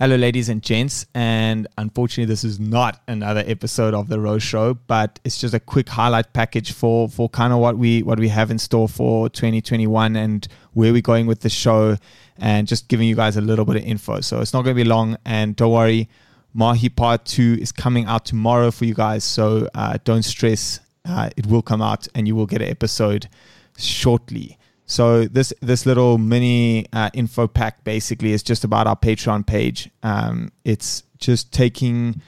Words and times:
Hello, 0.00 0.16
ladies 0.16 0.48
and 0.48 0.62
gents. 0.62 1.04
And 1.14 1.68
unfortunately, 1.76 2.24
this 2.24 2.42
is 2.42 2.58
not 2.58 3.02
another 3.06 3.44
episode 3.46 3.92
of 3.92 4.08
the 4.08 4.18
Row 4.18 4.38
Show, 4.38 4.72
but 4.72 5.20
it's 5.24 5.38
just 5.38 5.52
a 5.52 5.60
quick 5.60 5.90
highlight 5.90 6.32
package 6.32 6.72
for 6.72 7.06
for 7.06 7.28
kind 7.28 7.52
of 7.52 7.58
what 7.58 7.76
we 7.76 8.02
what 8.02 8.18
we 8.18 8.28
have 8.28 8.50
in 8.50 8.58
store 8.58 8.88
for 8.88 9.28
2021 9.28 10.16
and 10.16 10.48
where 10.72 10.94
we're 10.94 11.02
going 11.02 11.26
with 11.26 11.40
the 11.40 11.50
show, 11.50 11.98
and 12.38 12.66
just 12.66 12.88
giving 12.88 13.08
you 13.08 13.14
guys 13.14 13.36
a 13.36 13.42
little 13.42 13.66
bit 13.66 13.76
of 13.76 13.82
info. 13.82 14.22
So 14.22 14.40
it's 14.40 14.54
not 14.54 14.62
going 14.62 14.74
to 14.74 14.82
be 14.82 14.88
long, 14.88 15.18
and 15.26 15.54
don't 15.54 15.70
worry, 15.70 16.08
Mahi 16.54 16.88
Part 16.88 17.26
Two 17.26 17.58
is 17.60 17.70
coming 17.70 18.06
out 18.06 18.24
tomorrow 18.24 18.70
for 18.70 18.86
you 18.86 18.94
guys. 18.94 19.22
So 19.22 19.68
uh, 19.74 19.98
don't 20.04 20.22
stress, 20.22 20.80
uh, 21.04 21.28
it 21.36 21.44
will 21.44 21.60
come 21.60 21.82
out, 21.82 22.08
and 22.14 22.26
you 22.26 22.34
will 22.34 22.46
get 22.46 22.62
an 22.62 22.68
episode 22.68 23.28
shortly. 23.76 24.56
So 24.90 25.24
this 25.26 25.52
this 25.60 25.86
little 25.86 26.18
mini 26.18 26.84
uh, 26.92 27.10
info 27.14 27.46
pack 27.46 27.84
basically 27.84 28.32
is 28.32 28.42
just 28.42 28.64
about 28.64 28.88
our 28.88 28.96
Patreon 28.96 29.46
page. 29.46 29.88
Um, 30.02 30.50
it's 30.64 31.04
just 31.18 31.52
taking 31.52 32.20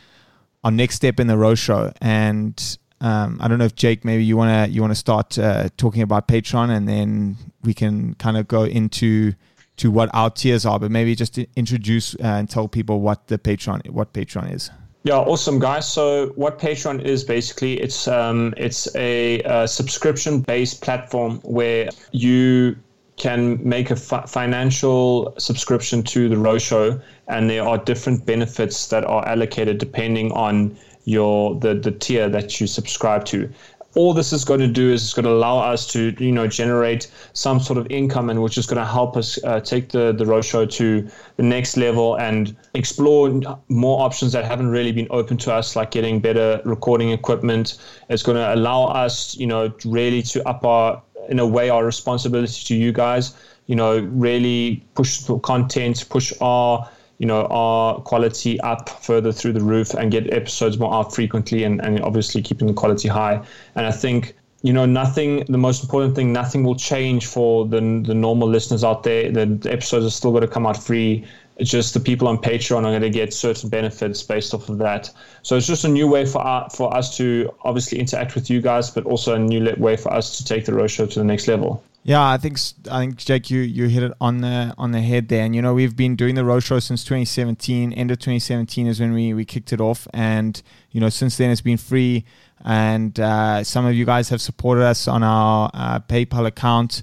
our 0.63 0.71
next 0.71 0.95
step 0.95 1.19
in 1.19 1.27
the 1.27 1.37
Row 1.37 1.57
Show, 1.57 1.93
and 2.01 2.79
um, 3.01 3.41
I 3.43 3.49
don't 3.49 3.59
know 3.59 3.65
if 3.65 3.75
Jake, 3.75 4.05
maybe 4.05 4.25
you 4.25 4.37
wanna 4.37 4.69
you 4.69 4.81
wanna 4.81 4.95
start 4.95 5.37
uh, 5.41 5.71
talking 5.77 6.03
about 6.03 6.29
Patreon, 6.29 6.71
and 6.71 6.89
then 6.89 7.37
we 7.65 7.75
can 7.75 8.15
kind 8.15 8.37
of 8.37 8.47
go 8.47 8.63
into 8.63 9.33
to 9.79 9.91
what 9.91 10.09
our 10.15 10.31
tiers 10.31 10.65
are, 10.65 10.79
but 10.79 10.93
maybe 10.93 11.17
just 11.17 11.37
introduce 11.57 12.15
uh, 12.15 12.39
and 12.39 12.49
tell 12.49 12.69
people 12.69 13.01
what 13.01 13.27
the 13.27 13.41
Patreon 13.41 13.91
what 13.91 14.13
Patreon 14.13 14.53
is. 14.55 14.71
Yeah, 15.05 15.17
awesome, 15.17 15.59
guys. 15.59 15.91
So 15.91 16.29
what 16.37 16.61
Patreon 16.61 17.05
is 17.05 17.25
basically, 17.25 17.81
it's 17.81 18.07
um, 18.07 18.55
it's 18.57 18.95
a, 18.95 19.41
a 19.41 19.67
subscription-based 19.67 20.81
platform 20.81 21.41
where 21.43 21.91
you 22.13 22.77
can 23.17 23.59
make 23.69 23.91
a 23.91 23.97
fi- 23.97 24.25
financial 24.27 25.35
subscription 25.39 26.05
to 26.05 26.29
the 26.29 26.37
Row 26.37 26.57
Show, 26.57 27.01
and 27.27 27.51
there 27.51 27.67
are 27.67 27.79
different 27.79 28.25
benefits 28.27 28.87
that 28.89 29.05
are 29.05 29.27
allocated 29.27 29.79
depending 29.79 30.31
on 30.33 30.77
your 31.05 31.59
the 31.59 31.75
the 31.75 31.91
tier 31.91 32.29
that 32.29 32.61
you 32.61 32.69
subscribe 32.69 33.25
to 33.25 33.51
all 33.95 34.15
this 34.15 34.33
is 34.33 34.45
going 34.45 34.61
to 34.61 34.67
do 34.67 34.91
is 34.91 35.03
it's 35.03 35.13
going 35.13 35.25
to 35.25 35.31
allow 35.31 35.59
us 35.59 35.87
to 35.87 36.15
you 36.19 36.33
know 36.33 36.47
generate 36.47 37.11
some 37.33 37.61
sort 37.61 37.79
of 37.79 37.87
income 37.91 38.31
and 38.31 38.43
which 38.43 38.57
is 38.57 38.67
going 38.67 38.79
to 38.79 38.91
help 38.91 39.17
us 39.17 39.43
uh, 39.45 39.61
take 39.61 39.91
the 39.91 40.13
the 40.13 40.25
Row 40.25 40.41
Show 40.41 40.65
to 40.67 41.09
the 41.37 41.43
next 41.43 41.77
level 41.77 42.19
and 42.19 42.57
explore 42.75 43.29
more 43.69 44.01
options 44.05 44.33
that 44.33 44.45
haven't 44.45 44.69
really 44.69 44.93
been 44.93 45.09
open 45.11 45.37
to 45.39 45.53
us 45.53 45.77
like 45.77 45.91
getting 45.91 46.21
better 46.21 46.61
recording 46.65 47.11
equipment. 47.11 47.79
It's 48.09 48.23
going 48.23 48.37
to 48.37 48.55
allow 48.55 48.85
us 48.85 49.37
you 49.37 49.47
know 49.47 49.73
really 49.85 50.23
to 50.23 50.47
up 50.49 50.65
our 50.65 51.03
in 51.29 51.39
a 51.39 51.47
way 51.47 51.69
our 51.69 51.85
responsibility 51.85 52.65
to 52.65 52.75
you 52.75 52.93
guys 52.93 53.35
you 53.67 53.77
know 53.77 53.99
really 53.99 54.85
push 54.95 55.19
the 55.19 55.39
content 55.39 56.05
push 56.09 56.33
our 56.41 56.89
you 57.23 57.29
know 57.29 57.47
our 57.51 58.01
quality 58.01 58.61
up 58.63 58.89
further 58.89 59.31
through 59.31 59.53
the 59.53 59.61
roof 59.61 59.95
and 59.95 60.11
get 60.11 60.35
episodes 60.35 60.77
more 60.77 60.93
out 60.93 61.15
frequently 61.15 61.63
and, 61.63 61.81
and 61.81 62.01
obviously 62.01 62.43
keeping 62.43 62.67
the 62.67 62.75
quality 62.75 63.07
high. 63.07 63.41
And 63.77 63.87
i 63.87 63.93
think 63.93 64.35
you 64.63 64.73
know 64.73 64.87
nothing 64.87 65.45
the 65.45 65.63
most 65.67 65.85
important 65.85 66.17
thing 66.17 66.33
nothing 66.33 66.65
will 66.65 66.75
change 66.75 67.27
for 67.27 67.65
the, 67.65 67.81
the 68.05 68.15
normal 68.15 68.49
listeners 68.49 68.83
out 68.83 69.05
there. 69.05 69.31
The, 69.31 69.71
episodes 69.71 70.05
are 70.05 70.11
still 70.11 70.33
going 70.33 70.43
to 70.43 70.49
come 70.49 70.67
out 70.67 70.83
free. 70.83 71.25
It's 71.59 71.71
just 71.71 71.95
the 71.95 72.01
people 72.01 72.27
on 72.27 72.39
patreon 72.39 72.79
are 72.79 72.93
going 72.97 73.03
to 73.03 73.11
get 73.11 73.33
certain 73.33 73.71
benefits 73.71 74.21
based 74.25 74.53
off 74.53 74.69
of 74.69 74.79
that. 74.79 75.09
So 75.43 75.57
it's 75.57 75.69
just 75.69 75.85
a 75.85 75.89
new 75.89 76.09
way 76.09 76.27
for 76.27 76.41
our, 76.41 76.69
for 76.71 76.93
us 76.93 77.17
to 77.19 77.55
obviously 77.63 78.01
interact 78.01 78.35
with 78.35 78.51
you 78.51 78.61
guys 78.61 78.91
but 78.91 79.07
also 79.07 79.37
a 79.37 79.39
new 79.39 79.73
way 79.77 79.97
for 79.97 80.13
us 80.13 80.39
to 80.39 80.45
take 80.45 80.65
the 80.65 80.75
Row 80.75 80.89
Show 80.89 81.07
to 81.07 81.19
the 81.21 81.25
next 81.25 81.47
level 81.47 81.85
yeah, 82.05 82.29
I 82.29 82.37
think 82.37 82.59
I 82.91 83.01
think 83.01 83.17
Jake, 83.17 83.49
you 83.49 83.61
you 83.61 83.87
hit 83.87 84.03
it 84.03 84.13
on 84.21 84.41
the 84.41 84.75
on 84.77 84.91
the 84.91 85.01
head 85.01 85.29
there. 85.29 85.45
And 85.45 85.55
you 85.55 85.63
know, 85.63 85.73
we've 85.73 85.95
been 85.95 86.17
doing 86.17 86.35
the 86.35 86.45
Row 86.45 86.59
Show 86.59 86.81
since 86.81 87.05
2017. 87.05 87.93
End 87.93 88.11
of 88.11 88.19
2017 88.19 88.89
is 88.89 88.99
when 88.99 89.13
we 89.13 89.33
we 89.35 89.45
kicked 89.45 89.73
it 89.73 89.81
off, 89.81 90.09
and 90.13 90.61
you 90.91 91.01
know, 91.01 91.09
since 91.09 91.37
then 91.37 91.51
it's 91.51 91.61
been 91.61 91.79
free. 91.79 92.25
And 92.65 93.19
uh, 93.19 93.65
some 93.65 93.87
of 93.87 93.95
you 93.95 94.05
guys 94.05 94.29
have 94.31 94.41
supported 94.41 94.85
us 94.85 95.07
on 95.09 95.23
our 95.23 95.71
uh, 95.75 96.01
PayPal 96.01 96.47
account 96.47 97.03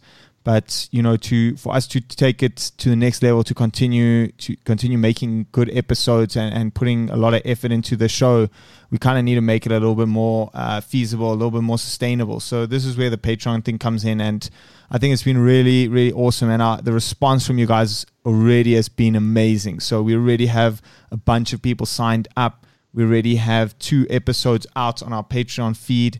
but 0.50 0.88
you 0.90 1.04
know 1.04 1.16
to 1.16 1.56
for 1.58 1.76
us 1.76 1.86
to 1.86 2.02
take 2.02 2.42
it 2.42 2.56
to 2.82 2.90
the 2.90 2.96
next 2.96 3.22
level 3.22 3.44
to 3.44 3.54
continue 3.54 4.32
to 4.32 4.56
continue 4.66 4.98
making 4.98 5.46
good 5.52 5.70
episodes 5.78 6.36
and, 6.36 6.52
and 6.56 6.74
putting 6.74 7.08
a 7.12 7.16
lot 7.16 7.36
of 7.36 7.42
effort 7.46 7.72
into 7.72 7.96
the 7.96 8.10
show 8.10 8.50
we 8.90 8.98
kind 8.98 9.20
of 9.20 9.24
need 9.24 9.36
to 9.36 9.42
make 9.42 9.68
it 9.68 9.72
a 9.72 9.76
little 9.76 9.94
bit 9.94 10.08
more 10.08 10.50
uh, 10.56 10.82
feasible 10.82 11.32
a 11.32 11.38
little 11.40 11.52
bit 11.52 11.62
more 11.62 11.78
sustainable. 11.78 12.40
So 12.40 12.66
this 12.66 12.84
is 12.84 12.98
where 12.98 13.12
the 13.12 13.18
patreon 13.18 13.64
thing 13.64 13.78
comes 13.78 14.04
in 14.04 14.20
and 14.20 14.50
i 14.90 14.98
think 14.98 15.14
it's 15.14 15.22
been 15.22 15.38
really 15.38 15.88
really 15.88 16.12
awesome 16.12 16.50
and 16.50 16.64
our, 16.64 16.82
the 16.82 16.94
response 16.94 17.46
from 17.46 17.60
you 17.60 17.68
guys 17.68 18.08
already 18.26 18.74
has 18.74 18.90
been 18.90 19.16
amazing. 19.16 19.82
So 19.82 20.02
we 20.02 20.16
already 20.16 20.48
have 20.48 20.82
a 21.12 21.18
bunch 21.18 21.54
of 21.54 21.62
people 21.62 21.86
signed 21.86 22.28
up. 22.36 22.66
We 22.92 23.04
already 23.04 23.36
have 23.36 23.78
two 23.78 24.08
episodes 24.10 24.66
out 24.76 25.04
on 25.04 25.14
our 25.14 25.24
patreon 25.24 25.78
feed 25.78 26.20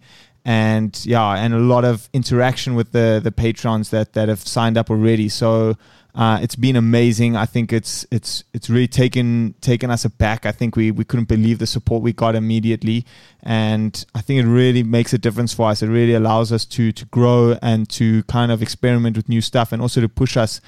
and 0.50 1.06
yeah, 1.06 1.34
and 1.34 1.54
a 1.54 1.60
lot 1.60 1.86
of 1.86 2.10
interaction 2.12 2.74
with 2.74 2.92
the 2.92 3.22
the 3.24 3.32
patrons 3.32 3.92
that 3.92 4.14
that 4.14 4.30
have 4.30 4.40
signed 4.40 4.80
up 4.80 4.90
already. 4.90 5.30
So 5.30 5.78
uh, 6.16 6.40
it's 6.42 6.56
been 6.56 6.76
amazing. 6.76 7.36
I 7.36 7.46
think 7.46 7.72
it's 7.72 8.04
it's 8.10 8.44
it's 8.52 8.68
really 8.68 8.88
taken 8.88 9.54
taken 9.62 9.92
us 9.92 10.06
aback. 10.06 10.48
I 10.48 10.52
think 10.52 10.76
we 10.76 10.90
we 10.90 11.04
couldn't 11.04 11.28
believe 11.28 11.60
the 11.60 11.68
support 11.68 12.02
we 12.02 12.14
got 12.14 12.34
immediately, 12.36 13.06
and 13.44 14.04
I 14.16 14.22
think 14.22 14.44
it 14.44 14.48
really 14.48 14.82
makes 14.82 15.14
a 15.14 15.20
difference 15.20 15.54
for 15.54 15.70
us. 15.70 15.84
It 15.84 15.88
really 15.88 16.16
allows 16.16 16.52
us 16.52 16.66
to 16.66 16.92
to 16.94 17.06
grow 17.06 17.56
and 17.62 17.88
to 17.92 18.24
kind 18.24 18.52
of 18.52 18.64
experiment 18.64 19.18
with 19.18 19.30
new 19.30 19.42
stuff, 19.42 19.72
and 19.72 19.84
also 19.84 20.02
to 20.02 20.10
push 20.10 20.36
us 20.36 20.62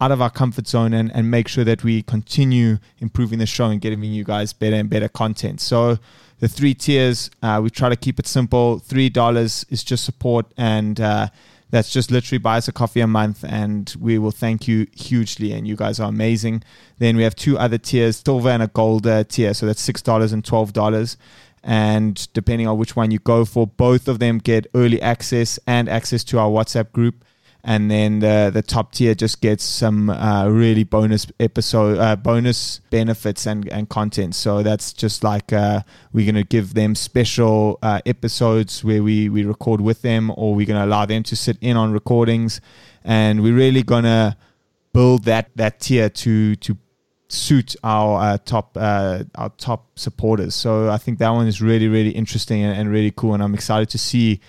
out 0.00 0.12
of 0.12 0.22
our 0.22 0.30
comfort 0.30 0.68
zone 0.68 0.92
and, 0.94 1.10
and 1.12 1.30
make 1.30 1.48
sure 1.48 1.64
that 1.64 1.82
we 1.82 2.02
continue 2.02 2.78
improving 2.98 3.38
the 3.38 3.46
show 3.46 3.66
and 3.66 3.80
getting 3.80 4.02
you 4.02 4.24
guys 4.24 4.52
better 4.52 4.76
and 4.76 4.88
better 4.88 5.08
content. 5.08 5.60
So 5.60 5.98
the 6.40 6.48
three 6.48 6.74
tiers. 6.74 7.30
Uh, 7.42 7.60
we 7.62 7.70
try 7.70 7.88
to 7.88 7.96
keep 7.96 8.18
it 8.18 8.26
simple. 8.26 8.78
Three 8.78 9.08
dollars 9.08 9.64
is 9.70 9.82
just 9.82 10.04
support, 10.04 10.46
and 10.56 11.00
uh, 11.00 11.28
that's 11.70 11.90
just 11.90 12.10
literally 12.10 12.38
buy 12.38 12.58
us 12.58 12.68
a 12.68 12.72
coffee 12.72 13.00
a 13.00 13.06
month, 13.06 13.44
and 13.44 13.94
we 14.00 14.18
will 14.18 14.30
thank 14.30 14.68
you 14.68 14.86
hugely. 14.94 15.52
And 15.52 15.66
you 15.66 15.76
guys 15.76 16.00
are 16.00 16.08
amazing. 16.08 16.62
Then 16.98 17.16
we 17.16 17.22
have 17.24 17.34
two 17.34 17.58
other 17.58 17.78
tiers, 17.78 18.22
silver 18.24 18.50
and 18.50 18.62
a 18.62 18.68
gold 18.68 19.06
uh, 19.06 19.24
tier. 19.24 19.54
So 19.54 19.66
that's 19.66 19.80
six 19.80 20.02
dollars 20.02 20.32
and 20.32 20.44
twelve 20.44 20.72
dollars. 20.72 21.16
And 21.64 22.32
depending 22.32 22.68
on 22.68 22.78
which 22.78 22.94
one 22.94 23.10
you 23.10 23.18
go 23.18 23.44
for, 23.44 23.66
both 23.66 24.06
of 24.06 24.20
them 24.20 24.38
get 24.38 24.68
early 24.74 25.02
access 25.02 25.58
and 25.66 25.88
access 25.88 26.22
to 26.24 26.38
our 26.38 26.48
WhatsApp 26.48 26.92
group 26.92 27.24
and 27.64 27.90
then 27.90 28.20
the 28.20 28.50
the 28.52 28.62
top 28.62 28.92
tier 28.92 29.14
just 29.14 29.40
gets 29.40 29.64
some 29.64 30.10
uh, 30.10 30.48
really 30.48 30.84
bonus 30.84 31.26
episode 31.40 31.98
uh, 31.98 32.14
bonus 32.14 32.80
benefits 32.90 33.46
and, 33.46 33.68
and 33.68 33.88
content. 33.88 34.34
So 34.34 34.62
that's 34.62 34.92
just 34.92 35.24
like 35.24 35.52
uh, 35.52 35.82
we're 36.12 36.24
going 36.24 36.42
to 36.42 36.48
give 36.48 36.74
them 36.74 36.94
special 36.94 37.78
uh, 37.82 38.00
episodes 38.06 38.84
where 38.84 39.02
we 39.02 39.28
we 39.28 39.44
record 39.44 39.80
with 39.80 40.02
them 40.02 40.32
or 40.36 40.54
we're 40.54 40.66
going 40.66 40.80
to 40.80 40.84
allow 40.84 41.04
them 41.04 41.24
to 41.24 41.36
sit 41.36 41.58
in 41.60 41.76
on 41.76 41.92
recordings. 41.92 42.60
And 43.04 43.42
we're 43.42 43.56
really 43.56 43.82
going 43.82 44.04
to 44.04 44.36
build 44.92 45.24
that 45.24 45.50
that 45.56 45.80
tier 45.80 46.08
to 46.08 46.54
to 46.56 46.78
suit 47.28 47.74
our 47.82 48.20
uh, 48.20 48.38
top 48.38 48.76
uh, 48.80 49.24
our 49.34 49.50
top 49.50 49.98
supporters. 49.98 50.54
So 50.54 50.90
i 50.90 50.96
think 50.96 51.18
that 51.18 51.30
one 51.30 51.46
is 51.48 51.60
really 51.60 51.88
really 51.88 52.10
interesting 52.10 52.62
and, 52.62 52.78
and 52.78 52.90
really 52.90 53.10
cool. 53.10 53.34
And 53.34 53.42
i'm 53.42 53.54
excited 53.54 53.90
to 53.90 53.98
see 53.98 54.40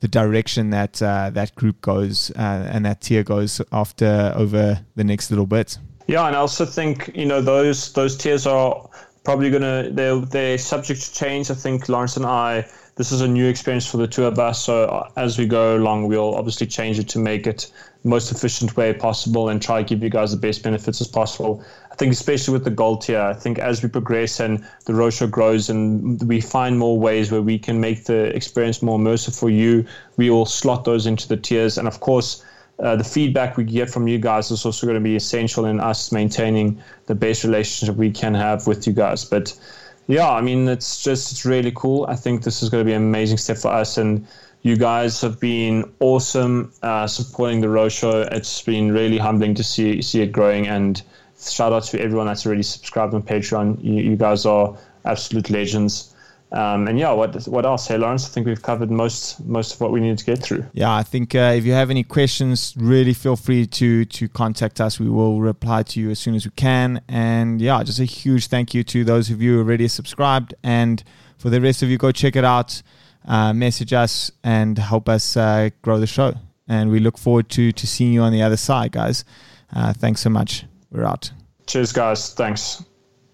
the 0.00 0.08
direction 0.08 0.70
that 0.70 1.02
uh, 1.02 1.30
that 1.30 1.54
group 1.54 1.80
goes 1.80 2.30
uh, 2.36 2.68
and 2.70 2.84
that 2.86 3.00
tier 3.00 3.24
goes 3.24 3.60
after 3.72 4.32
over 4.36 4.80
the 4.94 5.04
next 5.04 5.30
little 5.30 5.46
bit. 5.46 5.78
Yeah, 6.06 6.26
and 6.26 6.34
I 6.34 6.38
also 6.38 6.64
think 6.64 7.10
you 7.14 7.26
know 7.26 7.40
those 7.40 7.92
those 7.92 8.16
tiers 8.16 8.46
are 8.46 8.88
probably 9.24 9.50
gonna 9.50 9.90
they're 9.90 10.20
they're 10.20 10.58
subject 10.58 11.02
to 11.02 11.14
change. 11.14 11.50
I 11.50 11.54
think 11.54 11.88
Lawrence 11.88 12.16
and 12.16 12.26
I 12.26 12.66
this 12.98 13.12
is 13.12 13.20
a 13.20 13.28
new 13.28 13.46
experience 13.48 13.86
for 13.86 13.96
the 13.96 14.08
two 14.08 14.24
of 14.24 14.40
us. 14.40 14.64
So 14.64 14.84
uh, 14.86 15.08
as 15.16 15.38
we 15.38 15.46
go 15.46 15.76
along, 15.76 16.08
we'll 16.08 16.34
obviously 16.34 16.66
change 16.66 16.98
it 16.98 17.08
to 17.10 17.20
make 17.20 17.46
it 17.46 17.70
most 18.02 18.32
efficient 18.32 18.76
way 18.76 18.92
possible 18.92 19.48
and 19.48 19.62
try 19.62 19.82
to 19.82 19.88
give 19.88 20.02
you 20.02 20.10
guys 20.10 20.32
the 20.32 20.36
best 20.36 20.64
benefits 20.64 21.00
as 21.00 21.06
possible. 21.06 21.62
I 21.92 21.94
think 21.94 22.12
especially 22.12 22.54
with 22.54 22.64
the 22.64 22.70
gold 22.70 23.02
tier, 23.02 23.20
I 23.20 23.34
think 23.34 23.60
as 23.60 23.84
we 23.84 23.88
progress 23.88 24.40
and 24.40 24.66
the 24.86 24.94
Row 24.94 25.10
Show 25.10 25.28
grows 25.28 25.70
and 25.70 26.20
we 26.24 26.40
find 26.40 26.76
more 26.76 26.98
ways 26.98 27.30
where 27.30 27.40
we 27.40 27.56
can 27.56 27.80
make 27.80 28.04
the 28.04 28.34
experience 28.34 28.82
more 28.82 28.98
immersive 28.98 29.38
for 29.38 29.48
you, 29.48 29.86
we 30.16 30.28
will 30.30 30.46
slot 30.46 30.84
those 30.84 31.06
into 31.06 31.28
the 31.28 31.36
tiers. 31.36 31.78
And 31.78 31.86
of 31.86 32.00
course, 32.00 32.44
uh, 32.80 32.96
the 32.96 33.04
feedback 33.04 33.56
we 33.56 33.62
get 33.62 33.90
from 33.90 34.08
you 34.08 34.18
guys 34.18 34.50
is 34.50 34.66
also 34.66 34.86
going 34.86 34.98
to 34.98 35.04
be 35.04 35.14
essential 35.14 35.66
in 35.66 35.78
us 35.78 36.10
maintaining 36.10 36.82
the 37.06 37.14
best 37.14 37.44
relationship 37.44 37.94
we 37.94 38.10
can 38.10 38.34
have 38.34 38.66
with 38.66 38.88
you 38.88 38.92
guys. 38.92 39.24
But 39.24 39.56
yeah, 40.08 40.30
I 40.30 40.40
mean, 40.40 40.66
it's 40.68 41.02
just 41.02 41.30
it's 41.30 41.44
really 41.44 41.70
cool. 41.72 42.06
I 42.08 42.16
think 42.16 42.42
this 42.42 42.62
is 42.62 42.70
going 42.70 42.80
to 42.80 42.84
be 42.84 42.94
an 42.94 43.02
amazing 43.02 43.36
step 43.36 43.58
for 43.58 43.68
us, 43.68 43.98
and 43.98 44.26
you 44.62 44.76
guys 44.76 45.20
have 45.20 45.38
been 45.38 45.84
awesome 46.00 46.72
uh, 46.82 47.06
supporting 47.06 47.60
the 47.60 47.68
Row 47.68 47.90
Show. 47.90 48.22
It's 48.32 48.62
been 48.62 48.90
really 48.90 49.18
humbling 49.18 49.54
to 49.54 49.62
see 49.62 50.00
see 50.00 50.22
it 50.22 50.32
growing, 50.32 50.66
and 50.66 51.02
shout 51.38 51.74
out 51.74 51.84
to 51.84 52.00
everyone 52.00 52.26
that's 52.26 52.46
already 52.46 52.62
subscribed 52.62 53.12
on 53.12 53.22
Patreon. 53.22 53.84
You, 53.84 53.94
you 54.10 54.16
guys 54.16 54.46
are 54.46 54.76
absolute 55.04 55.50
legends. 55.50 56.14
Um, 56.50 56.88
and 56.88 56.98
yeah, 56.98 57.12
what 57.12 57.46
what 57.46 57.66
else? 57.66 57.86
Hey, 57.86 57.98
Lawrence, 57.98 58.24
I 58.24 58.28
think 58.28 58.46
we've 58.46 58.62
covered 58.62 58.90
most 58.90 59.44
most 59.44 59.74
of 59.74 59.80
what 59.80 59.92
we 59.92 60.00
needed 60.00 60.18
to 60.18 60.24
get 60.24 60.42
through. 60.42 60.64
Yeah, 60.72 60.94
I 60.94 61.02
think 61.02 61.34
uh, 61.34 61.52
if 61.54 61.64
you 61.66 61.72
have 61.72 61.90
any 61.90 62.02
questions, 62.02 62.74
really 62.76 63.12
feel 63.12 63.36
free 63.36 63.66
to 63.66 64.06
to 64.06 64.28
contact 64.28 64.80
us. 64.80 64.98
We 64.98 65.10
will 65.10 65.40
reply 65.40 65.82
to 65.82 66.00
you 66.00 66.10
as 66.10 66.18
soon 66.18 66.34
as 66.34 66.46
we 66.46 66.52
can. 66.52 67.02
And 67.06 67.60
yeah, 67.60 67.82
just 67.82 68.00
a 68.00 68.04
huge 68.04 68.46
thank 68.46 68.72
you 68.72 68.82
to 68.84 69.04
those 69.04 69.30
of 69.30 69.42
you 69.42 69.58
already 69.58 69.88
subscribed, 69.88 70.54
and 70.62 71.04
for 71.36 71.50
the 71.50 71.60
rest 71.60 71.82
of 71.82 71.90
you, 71.90 71.98
go 71.98 72.12
check 72.12 72.34
it 72.34 72.44
out, 72.44 72.82
uh, 73.26 73.52
message 73.52 73.92
us, 73.92 74.30
and 74.42 74.78
help 74.78 75.08
us 75.08 75.36
uh, 75.36 75.68
grow 75.82 76.00
the 76.00 76.06
show. 76.06 76.34
And 76.66 76.90
we 76.90 76.98
look 76.98 77.18
forward 77.18 77.50
to 77.50 77.72
to 77.72 77.86
seeing 77.86 78.14
you 78.14 78.22
on 78.22 78.32
the 78.32 78.42
other 78.42 78.56
side, 78.56 78.92
guys. 78.92 79.24
Uh, 79.74 79.92
thanks 79.92 80.22
so 80.22 80.30
much. 80.30 80.64
We're 80.90 81.04
out. 81.04 81.30
Cheers, 81.66 81.92
guys. 81.92 82.32
Thanks. 82.32 82.82